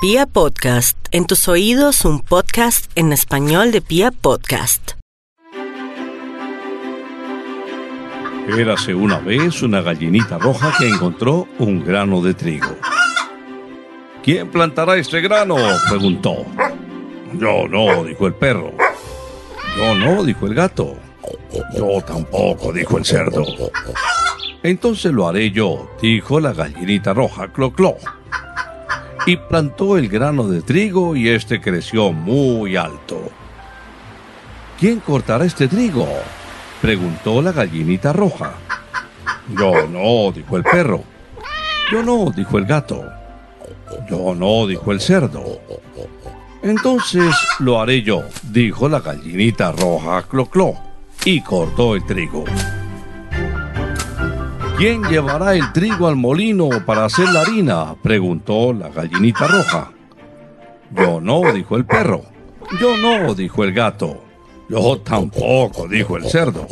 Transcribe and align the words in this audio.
Pia 0.00 0.26
Podcast, 0.26 0.96
en 1.10 1.26
tus 1.26 1.48
oídos 1.48 2.04
un 2.04 2.20
podcast 2.20 2.88
en 2.94 3.12
español 3.12 3.72
de 3.72 3.80
Pia 3.80 4.12
Podcast. 4.12 4.92
Érase 8.56 8.94
una 8.94 9.18
vez 9.18 9.60
una 9.60 9.80
gallinita 9.80 10.38
roja 10.38 10.72
que 10.78 10.88
encontró 10.88 11.48
un 11.58 11.84
grano 11.84 12.22
de 12.22 12.32
trigo. 12.32 12.76
¿Quién 14.22 14.48
plantará 14.52 14.94
este 14.96 15.20
grano? 15.20 15.56
preguntó. 15.88 16.46
Yo 17.32 17.66
no, 17.66 18.04
dijo 18.04 18.28
el 18.28 18.34
perro. 18.34 18.72
Yo 19.76 19.96
no, 19.96 20.22
dijo 20.22 20.46
el 20.46 20.54
gato. 20.54 20.96
Yo 21.76 22.00
tampoco, 22.06 22.72
dijo 22.72 22.98
el 22.98 23.04
cerdo. 23.04 23.44
Entonces 24.62 25.10
lo 25.10 25.26
haré 25.26 25.50
yo, 25.50 25.90
dijo 26.00 26.38
la 26.38 26.52
gallinita 26.52 27.12
roja, 27.12 27.48
clo 27.48 27.72
clo 27.72 27.96
y 29.26 29.36
plantó 29.36 29.96
el 29.96 30.08
grano 30.08 30.48
de 30.48 30.62
trigo 30.62 31.16
y 31.16 31.28
éste 31.28 31.60
creció 31.60 32.12
muy 32.12 32.76
alto. 32.76 33.30
¿Quién 34.78 35.00
cortará 35.00 35.44
este 35.44 35.68
trigo? 35.68 36.06
preguntó 36.80 37.42
la 37.42 37.52
gallinita 37.52 38.12
roja. 38.12 38.52
Yo 39.48 39.86
no, 39.88 40.30
dijo 40.32 40.56
el 40.56 40.62
perro. 40.62 41.02
Yo 41.90 42.02
no, 42.02 42.30
dijo 42.30 42.58
el 42.58 42.66
gato. 42.66 43.04
Yo 44.08 44.34
no, 44.34 44.66
dijo 44.66 44.92
el 44.92 45.00
cerdo. 45.00 45.60
Entonces 46.62 47.34
lo 47.60 47.80
haré 47.80 48.02
yo, 48.02 48.22
dijo 48.42 48.88
la 48.88 49.00
gallinita 49.00 49.72
roja, 49.72 50.22
clo 50.24 50.46
clo, 50.46 50.74
y 51.24 51.40
cortó 51.40 51.94
el 51.94 52.04
trigo. 52.04 52.44
¿Quién 54.78 55.02
llevará 55.02 55.56
el 55.56 55.72
trigo 55.72 56.06
al 56.06 56.14
molino 56.14 56.68
para 56.86 57.04
hacer 57.04 57.28
la 57.30 57.40
harina? 57.40 57.96
preguntó 58.00 58.72
la 58.72 58.88
gallinita 58.88 59.48
roja. 59.48 59.90
Yo 60.92 61.20
no, 61.20 61.52
dijo 61.52 61.76
el 61.76 61.84
perro. 61.84 62.22
Yo 62.80 62.96
no, 62.96 63.34
dijo 63.34 63.64
el 63.64 63.72
gato. 63.72 64.22
Yo 64.68 65.00
tampoco, 65.00 65.88
dijo 65.88 66.16
el 66.16 66.26
cerdo. 66.26 66.68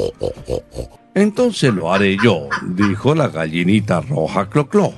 Entonces 1.14 1.74
lo 1.74 1.92
haré 1.92 2.16
yo, 2.22 2.48
dijo 2.62 3.12
la 3.12 3.26
gallinita 3.26 4.00
roja 4.02 4.48
clocló. 4.48 4.92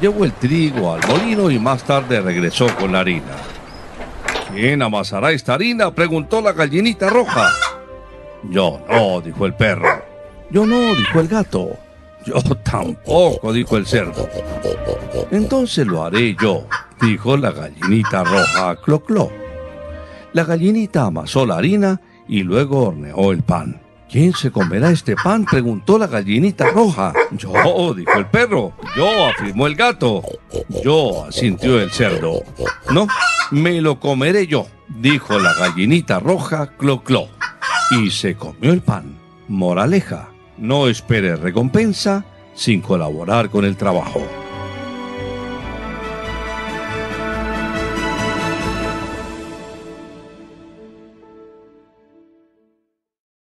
Llevó 0.00 0.24
el 0.24 0.32
trigo 0.32 0.94
al 0.94 1.06
molino 1.06 1.50
y 1.50 1.58
más 1.58 1.84
tarde 1.84 2.22
regresó 2.22 2.74
con 2.76 2.92
la 2.92 3.00
harina. 3.00 3.36
¿Quién 4.50 4.80
amasará 4.80 5.30
esta 5.32 5.52
harina? 5.52 5.94
preguntó 5.94 6.40
la 6.40 6.54
gallinita 6.54 7.10
roja. 7.10 7.50
Yo 8.48 8.80
no, 8.88 9.20
dijo 9.20 9.44
el 9.44 9.52
perro. 9.52 10.11
Yo 10.52 10.66
no, 10.66 10.94
dijo 10.94 11.20
el 11.20 11.28
gato. 11.28 11.78
Yo 12.26 12.42
tampoco, 12.62 13.54
dijo 13.54 13.78
el 13.78 13.86
cerdo. 13.86 14.28
Entonces 15.30 15.86
lo 15.86 16.04
haré 16.04 16.36
yo, 16.38 16.66
dijo 17.00 17.38
la 17.38 17.52
gallinita 17.52 18.22
roja 18.22 18.76
clo 18.76 19.02
clo. 19.02 19.30
La 20.34 20.44
gallinita 20.44 21.06
amasó 21.06 21.46
la 21.46 21.56
harina 21.56 22.02
y 22.28 22.42
luego 22.42 22.88
horneó 22.88 23.32
el 23.32 23.42
pan. 23.42 23.80
¿Quién 24.10 24.34
se 24.34 24.50
comerá 24.50 24.90
este 24.90 25.16
pan? 25.16 25.46
preguntó 25.46 25.96
la 25.96 26.06
gallinita 26.06 26.70
roja. 26.70 27.14
Yo, 27.30 27.94
dijo 27.94 28.12
el 28.18 28.26
perro. 28.26 28.74
Yo, 28.94 29.28
afirmó 29.28 29.66
el 29.66 29.74
gato. 29.74 30.22
Yo, 30.84 31.24
asintió 31.24 31.80
el 31.80 31.90
cerdo. 31.90 32.42
No, 32.90 33.06
me 33.50 33.80
lo 33.80 33.98
comeré 33.98 34.46
yo, 34.46 34.66
dijo 34.88 35.38
la 35.38 35.54
gallinita 35.54 36.20
roja 36.20 36.66
clo 36.76 37.02
clo. 37.02 37.28
Y 38.02 38.10
se 38.10 38.36
comió 38.36 38.74
el 38.74 38.82
pan. 38.82 39.18
Moraleja 39.48 40.31
no 40.62 40.86
espere 40.86 41.34
recompensa 41.34 42.24
sin 42.54 42.80
colaborar 42.80 43.50
con 43.50 43.64
el 43.64 43.76
trabajo. 43.76 44.41